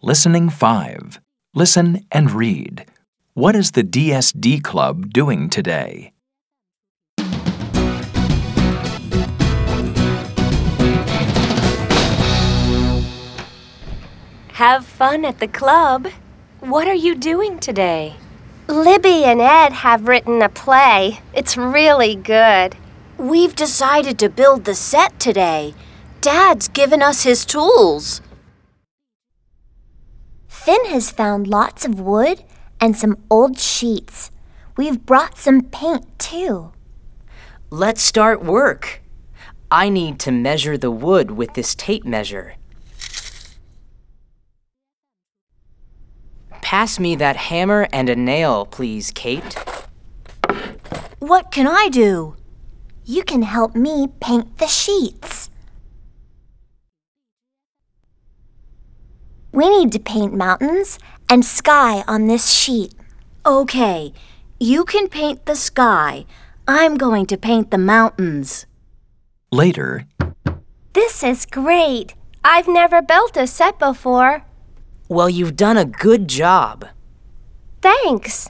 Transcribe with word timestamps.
Listening 0.00 0.48
5. 0.48 1.18
Listen 1.56 2.06
and 2.12 2.30
read. 2.30 2.86
What 3.34 3.56
is 3.56 3.72
the 3.72 3.82
DSD 3.82 4.62
Club 4.62 5.12
doing 5.12 5.50
today? 5.50 6.12
Have 14.52 14.86
fun 14.86 15.24
at 15.24 15.40
the 15.40 15.48
club. 15.48 16.06
What 16.60 16.86
are 16.86 16.94
you 16.94 17.16
doing 17.16 17.58
today? 17.58 18.14
Libby 18.68 19.24
and 19.24 19.40
Ed 19.40 19.72
have 19.72 20.06
written 20.06 20.42
a 20.42 20.48
play. 20.48 21.18
It's 21.34 21.56
really 21.56 22.14
good. 22.14 22.76
We've 23.16 23.56
decided 23.56 24.16
to 24.20 24.28
build 24.28 24.64
the 24.64 24.76
set 24.76 25.18
today. 25.18 25.74
Dad's 26.20 26.68
given 26.68 27.02
us 27.02 27.24
his 27.24 27.44
tools. 27.44 28.20
Finn 30.68 30.84
has 30.90 31.10
found 31.10 31.46
lots 31.46 31.86
of 31.86 31.98
wood 31.98 32.44
and 32.78 32.94
some 32.94 33.16
old 33.30 33.58
sheets. 33.58 34.30
We've 34.76 35.06
brought 35.06 35.38
some 35.38 35.62
paint 35.62 36.18
too. 36.18 36.72
Let's 37.70 38.02
start 38.02 38.44
work. 38.44 39.00
I 39.70 39.88
need 39.88 40.18
to 40.18 40.30
measure 40.30 40.76
the 40.76 40.90
wood 40.90 41.30
with 41.30 41.54
this 41.54 41.74
tape 41.74 42.04
measure. 42.04 42.56
Pass 46.60 47.00
me 47.00 47.16
that 47.16 47.36
hammer 47.48 47.88
and 47.90 48.10
a 48.10 48.14
nail, 48.14 48.66
please, 48.66 49.10
Kate. 49.10 49.56
What 51.18 51.50
can 51.50 51.66
I 51.66 51.88
do? 51.88 52.36
You 53.06 53.24
can 53.24 53.40
help 53.40 53.74
me 53.74 54.08
paint 54.20 54.58
the 54.58 54.66
sheets. 54.66 55.37
We 59.58 59.68
need 59.68 59.90
to 59.90 59.98
paint 59.98 60.32
mountains 60.32 61.00
and 61.28 61.44
sky 61.44 62.04
on 62.06 62.28
this 62.28 62.48
sheet. 62.48 62.94
Okay, 63.44 64.12
you 64.60 64.84
can 64.84 65.08
paint 65.08 65.46
the 65.46 65.56
sky. 65.56 66.26
I'm 66.68 66.96
going 66.96 67.26
to 67.26 67.36
paint 67.36 67.72
the 67.72 67.78
mountains. 67.78 68.66
Later, 69.50 70.06
This 70.92 71.24
is 71.24 71.44
great. 71.44 72.14
I've 72.44 72.68
never 72.68 73.02
built 73.02 73.36
a 73.36 73.48
set 73.48 73.80
before. 73.80 74.44
Well, 75.08 75.28
you've 75.28 75.56
done 75.56 75.76
a 75.76 75.84
good 75.84 76.28
job. 76.28 76.86
Thanks. 77.82 78.48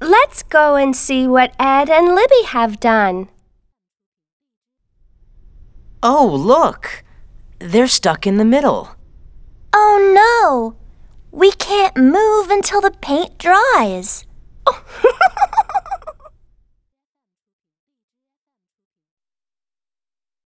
Let's 0.00 0.44
go 0.44 0.76
and 0.76 0.94
see 0.94 1.26
what 1.26 1.56
Ed 1.58 1.90
and 1.90 2.14
Libby 2.14 2.44
have 2.46 2.78
done. 2.78 3.30
Oh, 6.04 6.24
look! 6.24 7.02
They're 7.58 7.88
stuck 7.88 8.28
in 8.28 8.36
the 8.36 8.44
middle. 8.44 8.95
Oh 9.98 10.12
no! 10.12 10.76
We 11.30 11.52
can't 11.52 11.96
move 11.96 12.50
until 12.50 12.82
the 12.82 12.90
paint 12.90 13.38
dries. 13.38 14.26
Oh, 14.66 14.84